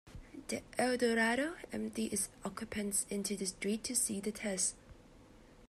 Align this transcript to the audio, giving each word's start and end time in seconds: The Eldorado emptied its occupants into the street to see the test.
The 0.47 0.63
Eldorado 0.79 1.53
emptied 1.71 2.11
its 2.13 2.29
occupants 2.43 3.05
into 3.11 3.35
the 3.35 3.45
street 3.45 3.83
to 3.83 3.95
see 3.95 4.19
the 4.19 4.31
test. 4.31 4.73